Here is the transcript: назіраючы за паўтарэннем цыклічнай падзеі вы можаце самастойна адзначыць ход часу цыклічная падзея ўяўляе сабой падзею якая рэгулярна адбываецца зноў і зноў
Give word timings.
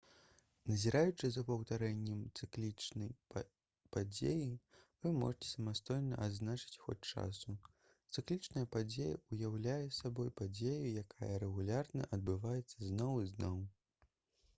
назіраючы 0.69 1.29
за 1.33 1.41
паўтарэннем 1.49 2.21
цыклічнай 2.39 3.11
падзеі 3.95 4.47
вы 5.03 5.11
можаце 5.19 5.49
самастойна 5.51 6.23
адзначыць 6.27 6.79
ход 6.87 7.07
часу 7.13 7.55
цыклічная 8.17 8.65
падзея 8.79 9.13
ўяўляе 9.37 9.79
сабой 10.03 10.33
падзею 10.43 10.81
якая 11.07 11.33
рэгулярна 11.49 12.09
адбываецца 12.19 12.91
зноў 12.91 13.13
і 13.27 13.31
зноў 13.37 13.65